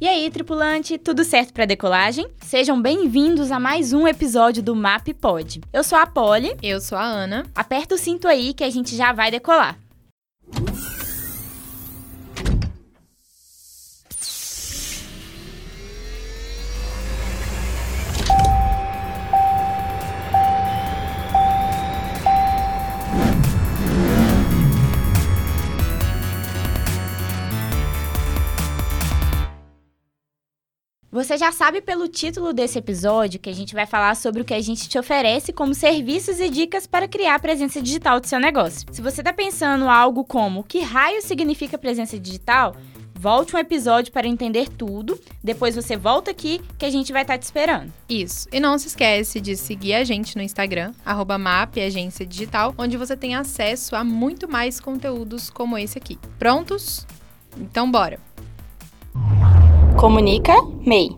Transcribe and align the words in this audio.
E 0.00 0.08
aí, 0.08 0.30
tripulante, 0.30 0.96
tudo 0.96 1.22
certo 1.22 1.52
para 1.52 1.66
decolagem? 1.66 2.26
Sejam 2.40 2.80
bem-vindos 2.80 3.52
a 3.52 3.60
mais 3.60 3.92
um 3.92 4.08
episódio 4.08 4.62
do 4.62 4.74
Map 4.74 5.06
Pod. 5.20 5.60
Eu 5.70 5.84
sou 5.84 5.98
a 5.98 6.06
Polly. 6.06 6.56
Eu 6.62 6.80
sou 6.80 6.96
a 6.96 7.04
Ana. 7.04 7.44
Aperta 7.54 7.96
o 7.96 7.98
cinto 7.98 8.26
aí 8.26 8.54
que 8.54 8.64
a 8.64 8.70
gente 8.70 8.96
já 8.96 9.12
vai 9.12 9.30
decolar. 9.30 9.78
Você 31.12 31.36
já 31.36 31.50
sabe 31.50 31.80
pelo 31.80 32.06
título 32.06 32.52
desse 32.52 32.78
episódio 32.78 33.40
que 33.40 33.50
a 33.50 33.52
gente 33.52 33.74
vai 33.74 33.84
falar 33.84 34.14
sobre 34.14 34.42
o 34.42 34.44
que 34.44 34.54
a 34.54 34.60
gente 34.60 34.88
te 34.88 34.96
oferece 34.96 35.52
como 35.52 35.74
serviços 35.74 36.38
e 36.38 36.48
dicas 36.48 36.86
para 36.86 37.08
criar 37.08 37.34
a 37.34 37.40
presença 37.40 37.82
digital 37.82 38.20
do 38.20 38.28
seu 38.28 38.38
negócio. 38.38 38.86
Se 38.92 39.02
você 39.02 39.20
está 39.20 39.32
pensando 39.32 39.88
algo 39.88 40.22
como 40.22 40.62
que 40.62 40.78
raio 40.78 41.20
significa 41.20 41.76
presença 41.76 42.16
digital, 42.16 42.76
volte 43.12 43.56
um 43.56 43.58
episódio 43.58 44.12
para 44.12 44.28
entender 44.28 44.68
tudo. 44.68 45.18
Depois 45.42 45.74
você 45.74 45.96
volta 45.96 46.30
aqui 46.30 46.60
que 46.78 46.86
a 46.86 46.90
gente 46.90 47.12
vai 47.12 47.22
estar 47.22 47.34
tá 47.34 47.38
te 47.38 47.42
esperando. 47.42 47.92
Isso. 48.08 48.46
E 48.52 48.60
não 48.60 48.78
se 48.78 48.86
esquece 48.86 49.40
de 49.40 49.56
seguir 49.56 49.94
a 49.94 50.04
gente 50.04 50.36
no 50.36 50.42
Instagram, 50.42 50.94
@mapagência 51.40 52.24
digital, 52.24 52.72
onde 52.78 52.96
você 52.96 53.16
tem 53.16 53.34
acesso 53.34 53.96
a 53.96 54.04
muito 54.04 54.48
mais 54.48 54.78
conteúdos 54.78 55.50
como 55.50 55.76
esse 55.76 55.98
aqui. 55.98 56.16
Prontos? 56.38 57.04
Então 57.58 57.90
bora! 57.90 58.29
Comunica 60.00 60.54
MEI. 60.86 61.14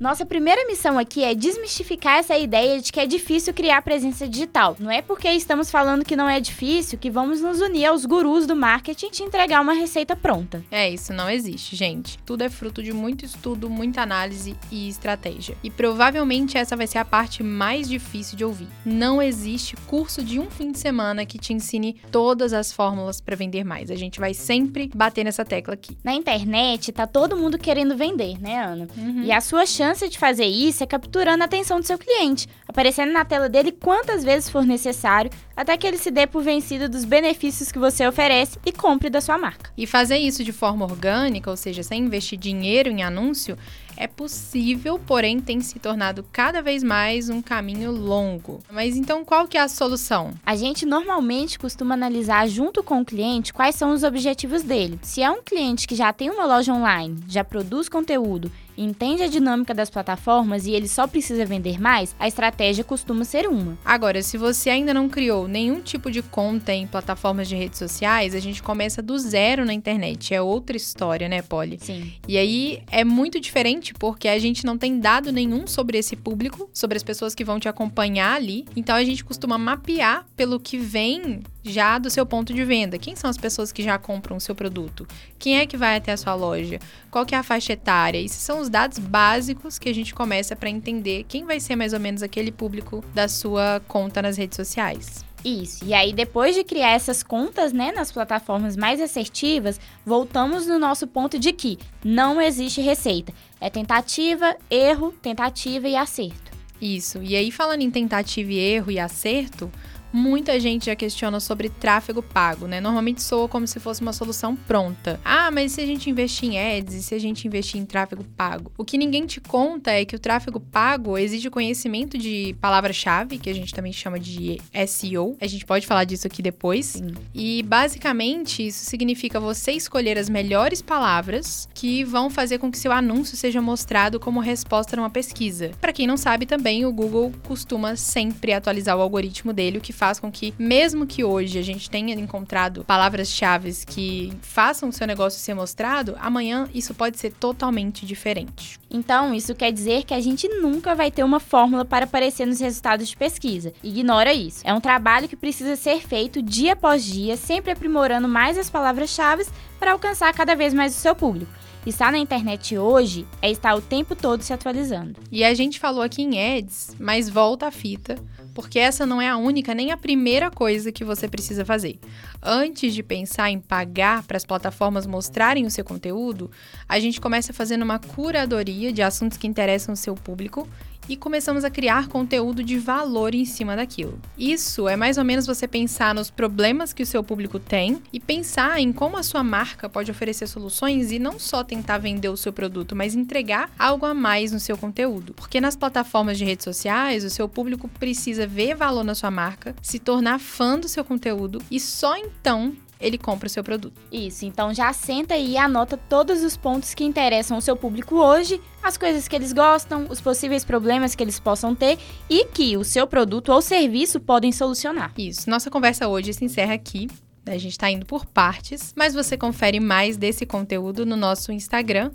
Nossa 0.00 0.24
primeira 0.24 0.64
missão 0.64 0.96
aqui 0.96 1.24
é 1.24 1.34
desmistificar 1.34 2.18
essa 2.18 2.38
ideia 2.38 2.80
de 2.80 2.92
que 2.92 3.00
é 3.00 3.06
difícil 3.06 3.52
criar 3.52 3.82
presença 3.82 4.28
digital. 4.28 4.76
Não 4.78 4.88
é 4.88 5.02
porque 5.02 5.28
estamos 5.28 5.72
falando 5.72 6.04
que 6.04 6.14
não 6.14 6.28
é 6.28 6.38
difícil 6.38 6.96
que 6.96 7.10
vamos 7.10 7.40
nos 7.40 7.60
unir 7.60 7.86
aos 7.86 8.06
gurus 8.06 8.46
do 8.46 8.54
marketing 8.54 9.06
e 9.06 9.10
te 9.10 9.22
entregar 9.24 9.60
uma 9.60 9.72
receita 9.72 10.14
pronta. 10.14 10.64
É, 10.70 10.88
isso 10.88 11.12
não 11.12 11.28
existe, 11.28 11.74
gente. 11.74 12.16
Tudo 12.18 12.44
é 12.44 12.48
fruto 12.48 12.80
de 12.80 12.92
muito 12.92 13.24
estudo, 13.24 13.68
muita 13.68 14.00
análise 14.00 14.54
e 14.70 14.88
estratégia. 14.88 15.56
E 15.64 15.70
provavelmente 15.70 16.56
essa 16.56 16.76
vai 16.76 16.86
ser 16.86 16.98
a 16.98 17.04
parte 17.04 17.42
mais 17.42 17.88
difícil 17.88 18.36
de 18.36 18.44
ouvir. 18.44 18.68
Não 18.86 19.20
existe 19.20 19.74
curso 19.88 20.22
de 20.22 20.38
um 20.38 20.48
fim 20.48 20.70
de 20.70 20.78
semana 20.78 21.26
que 21.26 21.38
te 21.38 21.52
ensine 21.52 21.96
todas 22.12 22.52
as 22.52 22.72
fórmulas 22.72 23.20
para 23.20 23.34
vender 23.34 23.64
mais. 23.64 23.90
A 23.90 23.96
gente 23.96 24.20
vai 24.20 24.32
sempre 24.32 24.88
bater 24.94 25.24
nessa 25.24 25.44
tecla 25.44 25.74
aqui. 25.74 25.98
Na 26.04 26.14
internet, 26.14 26.92
tá 26.92 27.04
todo 27.04 27.36
mundo 27.36 27.58
querendo 27.58 27.96
vender, 27.96 28.40
né, 28.40 28.64
Ana? 28.64 28.86
Uhum. 28.96 29.24
E 29.24 29.32
a 29.32 29.40
sua 29.40 29.66
chance 29.66 29.87
chance 29.88 30.08
de 30.08 30.18
fazer 30.18 30.44
isso 30.44 30.82
é 30.82 30.86
capturando 30.86 31.42
a 31.42 31.46
atenção 31.46 31.80
do 31.80 31.86
seu 31.86 31.96
cliente, 31.96 32.46
aparecendo 32.66 33.10
na 33.10 33.24
tela 33.24 33.48
dele 33.48 33.72
quantas 33.72 34.22
vezes 34.22 34.50
for 34.50 34.64
necessário, 34.64 35.30
até 35.58 35.76
que 35.76 35.84
ele 35.84 35.98
se 35.98 36.12
dê 36.12 36.24
por 36.24 36.40
vencido 36.40 36.88
dos 36.88 37.04
benefícios 37.04 37.72
que 37.72 37.80
você 37.80 38.06
oferece 38.06 38.56
e 38.64 38.70
compre 38.70 39.10
da 39.10 39.20
sua 39.20 39.36
marca. 39.36 39.72
E 39.76 39.88
fazer 39.88 40.16
isso 40.16 40.44
de 40.44 40.52
forma 40.52 40.84
orgânica, 40.84 41.50
ou 41.50 41.56
seja, 41.56 41.82
sem 41.82 42.04
investir 42.04 42.38
dinheiro 42.38 42.88
em 42.88 43.02
anúncio, 43.02 43.58
é 43.96 44.06
possível, 44.06 45.00
porém 45.04 45.40
tem 45.40 45.60
se 45.60 45.80
tornado 45.80 46.24
cada 46.32 46.62
vez 46.62 46.84
mais 46.84 47.28
um 47.28 47.42
caminho 47.42 47.90
longo. 47.90 48.60
Mas 48.70 48.96
então 48.96 49.24
qual 49.24 49.48
que 49.48 49.58
é 49.58 49.60
a 49.60 49.66
solução? 49.66 50.32
A 50.46 50.54
gente 50.54 50.86
normalmente 50.86 51.58
costuma 51.58 51.94
analisar 51.94 52.46
junto 52.46 52.80
com 52.80 53.00
o 53.00 53.04
cliente 53.04 53.52
quais 53.52 53.74
são 53.74 53.92
os 53.92 54.04
objetivos 54.04 54.62
dele. 54.62 55.00
Se 55.02 55.24
é 55.24 55.28
um 55.28 55.42
cliente 55.42 55.88
que 55.88 55.96
já 55.96 56.12
tem 56.12 56.30
uma 56.30 56.46
loja 56.46 56.72
online, 56.72 57.18
já 57.26 57.42
produz 57.42 57.88
conteúdo 57.88 58.48
entende 58.78 59.24
a 59.24 59.28
dinâmica 59.28 59.74
das 59.74 59.90
plataformas 59.90 60.64
e 60.64 60.70
ele 60.70 60.86
só 60.86 61.06
precisa 61.06 61.44
vender 61.44 61.80
mais, 61.80 62.14
a 62.18 62.28
estratégia 62.28 62.84
costuma 62.84 63.24
ser 63.24 63.48
uma. 63.48 63.76
Agora, 63.84 64.22
se 64.22 64.38
você 64.38 64.70
ainda 64.70 64.94
não 64.94 65.08
criou 65.08 65.47
nenhum 65.48 65.80
tipo 65.80 66.10
de 66.10 66.22
conta 66.22 66.72
em 66.72 66.86
plataformas 66.86 67.48
de 67.48 67.56
redes 67.56 67.78
sociais, 67.78 68.34
a 68.34 68.40
gente 68.40 68.62
começa 68.62 69.02
do 69.02 69.18
zero 69.18 69.64
na 69.64 69.72
internet. 69.72 70.34
É 70.34 70.40
outra 70.40 70.76
história, 70.76 71.28
né, 71.28 71.42
Polly? 71.42 71.78
Sim. 71.80 72.12
E 72.26 72.36
aí 72.36 72.82
é 72.90 73.04
muito 73.04 73.40
diferente 73.40 73.94
porque 73.94 74.28
a 74.28 74.38
gente 74.38 74.64
não 74.64 74.76
tem 74.78 75.00
dado 75.00 75.32
nenhum 75.32 75.66
sobre 75.66 75.98
esse 75.98 76.14
público, 76.14 76.68
sobre 76.72 76.96
as 76.96 77.02
pessoas 77.02 77.34
que 77.34 77.44
vão 77.44 77.58
te 77.58 77.68
acompanhar 77.68 78.34
ali. 78.34 78.64
Então 78.76 78.94
a 78.94 79.04
gente 79.04 79.24
costuma 79.24 79.58
mapear 79.58 80.26
pelo 80.36 80.60
que 80.60 80.78
vem 80.78 81.40
já 81.68 81.98
do 81.98 82.10
seu 82.10 82.24
ponto 82.26 82.52
de 82.52 82.64
venda. 82.64 82.98
Quem 82.98 83.14
são 83.14 83.28
as 83.28 83.36
pessoas 83.36 83.70
que 83.70 83.82
já 83.82 83.98
compram 83.98 84.36
o 84.36 84.40
seu 84.40 84.54
produto? 84.54 85.06
Quem 85.38 85.58
é 85.58 85.66
que 85.66 85.76
vai 85.76 85.96
até 85.96 86.12
a 86.12 86.16
sua 86.16 86.34
loja? 86.34 86.78
Qual 87.10 87.24
que 87.24 87.34
é 87.34 87.38
a 87.38 87.42
faixa 87.42 87.72
etária? 87.72 88.18
Esses 88.18 88.42
são 88.42 88.60
os 88.60 88.68
dados 88.68 88.98
básicos 88.98 89.78
que 89.78 89.88
a 89.88 89.94
gente 89.94 90.14
começa 90.14 90.56
para 90.56 90.70
entender 90.70 91.24
quem 91.28 91.44
vai 91.44 91.60
ser 91.60 91.76
mais 91.76 91.92
ou 91.92 92.00
menos 92.00 92.22
aquele 92.22 92.50
público 92.50 93.04
da 93.14 93.28
sua 93.28 93.80
conta 93.86 94.22
nas 94.22 94.36
redes 94.36 94.56
sociais. 94.56 95.24
Isso. 95.44 95.84
E 95.84 95.94
aí, 95.94 96.12
depois 96.12 96.54
de 96.54 96.64
criar 96.64 96.90
essas 96.90 97.22
contas, 97.22 97.72
né, 97.72 97.92
nas 97.92 98.10
plataformas 98.10 98.76
mais 98.76 99.00
assertivas, 99.00 99.80
voltamos 100.04 100.66
no 100.66 100.78
nosso 100.78 101.06
ponto 101.06 101.38
de 101.38 101.52
que 101.52 101.78
não 102.04 102.40
existe 102.40 102.80
receita. 102.80 103.32
É 103.60 103.70
tentativa, 103.70 104.56
erro, 104.70 105.12
tentativa 105.22 105.88
e 105.88 105.96
acerto. 105.96 106.48
Isso. 106.80 107.22
E 107.22 107.34
aí, 107.36 107.50
falando 107.50 107.82
em 107.82 107.90
tentativa 107.90 108.52
e 108.52 108.58
erro 108.58 108.90
e 108.90 108.98
acerto, 108.98 109.70
Muita 110.12 110.58
gente 110.58 110.86
já 110.86 110.96
questiona 110.96 111.38
sobre 111.40 111.68
tráfego 111.68 112.22
pago, 112.22 112.66
né? 112.66 112.80
Normalmente 112.80 113.22
soa 113.22 113.48
como 113.48 113.66
se 113.66 113.78
fosse 113.78 114.00
uma 114.00 114.12
solução 114.12 114.56
pronta. 114.56 115.20
Ah, 115.24 115.50
mas 115.50 115.72
se 115.72 115.80
a 115.80 115.86
gente 115.86 116.08
investir 116.08 116.50
em 116.50 116.58
ads 116.58 116.94
e 116.94 117.02
se 117.02 117.14
a 117.14 117.18
gente 117.18 117.46
investir 117.46 117.80
em 117.80 117.84
tráfego 117.84 118.24
pago? 118.36 118.72
O 118.78 118.84
que 118.84 118.96
ninguém 118.96 119.26
te 119.26 119.40
conta 119.40 119.90
é 119.90 120.04
que 120.04 120.16
o 120.16 120.18
tráfego 120.18 120.60
pago 120.60 121.18
exige 121.18 121.50
conhecimento 121.50 122.16
de 122.16 122.56
palavra-chave, 122.60 123.38
que 123.38 123.50
a 123.50 123.54
gente 123.54 123.74
também 123.74 123.92
chama 123.92 124.18
de 124.18 124.58
SEO. 124.86 125.36
A 125.40 125.46
gente 125.46 125.66
pode 125.66 125.86
falar 125.86 126.04
disso 126.04 126.26
aqui 126.26 126.40
depois. 126.42 126.86
Sim. 126.86 127.14
E 127.34 127.62
basicamente 127.62 128.66
isso 128.66 128.84
significa 128.86 129.38
você 129.38 129.72
escolher 129.72 130.18
as 130.18 130.28
melhores 130.28 130.80
palavras 130.80 131.68
que 131.74 132.02
vão 132.04 132.30
fazer 132.30 132.58
com 132.58 132.70
que 132.70 132.78
seu 132.78 132.92
anúncio 132.92 133.36
seja 133.36 133.60
mostrado 133.60 134.18
como 134.18 134.40
resposta 134.40 134.96
numa 134.96 135.10
pesquisa. 135.10 135.70
Para 135.80 135.92
quem 135.92 136.06
não 136.06 136.16
sabe 136.16 136.46
também, 136.46 136.86
o 136.86 136.92
Google 136.92 137.32
costuma 137.46 137.96
sempre 137.96 138.52
atualizar 138.52 138.96
o 138.96 139.02
algoritmo 139.02 139.52
dele, 139.52 139.78
o 139.78 139.80
que 139.80 139.92
faz 139.98 140.20
com 140.20 140.30
que, 140.30 140.54
mesmo 140.58 141.06
que 141.06 141.24
hoje 141.24 141.58
a 141.58 141.62
gente 141.62 141.90
tenha 141.90 142.14
encontrado 142.14 142.84
palavras-chave 142.84 143.58
que 143.84 144.32
façam 144.40 144.88
o 144.88 144.92
seu 144.92 145.06
negócio 145.06 145.40
ser 145.40 145.54
mostrado, 145.54 146.16
amanhã 146.20 146.68
isso 146.72 146.94
pode 146.94 147.18
ser 147.18 147.32
totalmente 147.32 148.06
diferente. 148.06 148.78
Então, 148.88 149.34
isso 149.34 149.54
quer 149.54 149.72
dizer 149.72 150.04
que 150.04 150.14
a 150.14 150.20
gente 150.20 150.48
nunca 150.48 150.94
vai 150.94 151.10
ter 151.10 151.24
uma 151.24 151.40
fórmula 151.40 151.84
para 151.84 152.04
aparecer 152.04 152.46
nos 152.46 152.60
resultados 152.60 153.08
de 153.08 153.16
pesquisa. 153.16 153.72
Ignora 153.82 154.32
isso. 154.32 154.60
É 154.64 154.72
um 154.72 154.80
trabalho 154.80 155.28
que 155.28 155.36
precisa 155.36 155.74
ser 155.74 156.00
feito 156.00 156.40
dia 156.40 156.74
após 156.74 157.04
dia, 157.04 157.36
sempre 157.36 157.72
aprimorando 157.72 158.28
mais 158.28 158.56
as 158.56 158.70
palavras-chave 158.70 159.46
para 159.78 159.92
alcançar 159.92 160.32
cada 160.32 160.54
vez 160.54 160.72
mais 160.72 160.96
o 160.96 161.00
seu 161.00 161.14
público. 161.14 161.52
Estar 161.86 162.12
na 162.12 162.18
internet 162.18 162.76
hoje 162.76 163.26
é 163.40 163.50
estar 163.50 163.74
o 163.74 163.80
tempo 163.80 164.14
todo 164.14 164.42
se 164.42 164.52
atualizando. 164.52 165.18
E 165.30 165.42
a 165.42 165.54
gente 165.54 165.80
falou 165.80 166.02
aqui 166.02 166.22
em 166.22 166.58
ads, 166.58 166.94
mas 166.98 167.28
volta 167.28 167.66
a 167.66 167.70
fita 167.70 168.16
porque 168.58 168.80
essa 168.80 169.06
não 169.06 169.22
é 169.22 169.28
a 169.28 169.36
única 169.36 169.72
nem 169.72 169.92
a 169.92 169.96
primeira 169.96 170.50
coisa 170.50 170.90
que 170.90 171.04
você 171.04 171.28
precisa 171.28 171.64
fazer. 171.64 171.96
Antes 172.42 172.92
de 172.92 173.04
pensar 173.04 173.48
em 173.52 173.60
pagar 173.60 174.24
para 174.24 174.36
as 174.36 174.44
plataformas 174.44 175.06
mostrarem 175.06 175.64
o 175.64 175.70
seu 175.70 175.84
conteúdo, 175.84 176.50
a 176.88 176.98
gente 176.98 177.20
começa 177.20 177.52
fazendo 177.52 177.82
uma 177.82 178.00
curadoria 178.00 178.92
de 178.92 179.00
assuntos 179.00 179.38
que 179.38 179.46
interessam 179.46 179.92
o 179.92 179.96
seu 179.96 180.16
público 180.16 180.68
e 181.08 181.16
começamos 181.16 181.64
a 181.64 181.70
criar 181.70 182.08
conteúdo 182.08 182.62
de 182.62 182.78
valor 182.78 183.34
em 183.34 183.44
cima 183.44 183.74
daquilo. 183.74 184.18
Isso 184.36 184.88
é 184.88 184.96
mais 184.96 185.18
ou 185.18 185.24
menos 185.24 185.46
você 185.46 185.66
pensar 185.66 186.14
nos 186.14 186.30
problemas 186.30 186.92
que 186.92 187.02
o 187.02 187.06
seu 187.06 187.22
público 187.22 187.58
tem 187.58 188.02
e 188.12 188.20
pensar 188.20 188.78
em 188.78 188.92
como 188.92 189.16
a 189.16 189.22
sua 189.22 189.42
marca 189.42 189.88
pode 189.88 190.10
oferecer 190.10 190.46
soluções 190.46 191.10
e 191.10 191.18
não 191.18 191.38
só 191.38 191.64
tentar 191.64 191.98
vender 191.98 192.28
o 192.28 192.36
seu 192.36 192.52
produto, 192.52 192.94
mas 192.94 193.14
entregar 193.14 193.70
algo 193.78 194.06
a 194.06 194.14
mais 194.14 194.52
no 194.52 194.60
seu 194.60 194.76
conteúdo. 194.76 195.34
Porque 195.34 195.60
nas 195.60 195.76
plataformas 195.76 196.38
de 196.38 196.44
redes 196.44 196.64
sociais, 196.64 197.24
o 197.24 197.30
seu 197.30 197.48
público 197.48 197.88
precisa 197.88 198.46
ver 198.46 198.74
valor 198.74 199.04
na 199.04 199.14
sua 199.14 199.30
marca, 199.30 199.74
se 199.82 199.98
tornar 199.98 200.38
fã 200.38 200.78
do 200.78 200.88
seu 200.88 201.04
conteúdo 201.04 201.62
e 201.70 201.80
só 201.80 202.16
então 202.16 202.76
ele 203.00 203.18
compra 203.18 203.46
o 203.46 203.50
seu 203.50 203.62
produto. 203.62 204.00
Isso, 204.10 204.44
então 204.44 204.72
já 204.72 204.92
senta 204.92 205.34
aí 205.34 205.52
e 205.52 205.56
anota 205.56 205.96
todos 205.96 206.42
os 206.42 206.56
pontos 206.56 206.94
que 206.94 207.04
interessam 207.04 207.58
o 207.58 207.62
seu 207.62 207.76
público 207.76 208.16
hoje, 208.16 208.60
as 208.82 208.96
coisas 208.96 209.28
que 209.28 209.36
eles 209.36 209.52
gostam, 209.52 210.06
os 210.08 210.20
possíveis 210.20 210.64
problemas 210.64 211.14
que 211.14 211.22
eles 211.22 211.38
possam 211.38 211.74
ter 211.74 211.98
e 212.28 212.44
que 212.46 212.76
o 212.76 212.84
seu 212.84 213.06
produto 213.06 213.50
ou 213.50 213.62
serviço 213.62 214.20
podem 214.20 214.52
solucionar. 214.52 215.12
Isso, 215.16 215.48
nossa 215.48 215.70
conversa 215.70 216.08
hoje 216.08 216.32
se 216.32 216.44
encerra 216.44 216.74
aqui. 216.74 217.08
A 217.46 217.56
gente 217.56 217.72
está 217.72 217.90
indo 217.90 218.04
por 218.04 218.26
partes, 218.26 218.92
mas 218.94 219.14
você 219.14 219.34
confere 219.34 219.80
mais 219.80 220.18
desse 220.18 220.44
conteúdo 220.44 221.06
no 221.06 221.16
nosso 221.16 221.50
Instagram, 221.50 222.10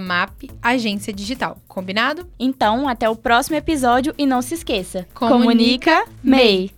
@mapagência 0.00 1.12
digital. 1.12 1.58
Combinado? 1.68 2.26
Então, 2.38 2.88
até 2.88 3.06
o 3.06 3.14
próximo 3.14 3.56
episódio 3.56 4.14
e 4.16 4.24
não 4.24 4.40
se 4.40 4.54
esqueça. 4.54 5.06
Comunica, 5.12 6.04
Comunica 6.04 6.04
MEI. 6.24 6.70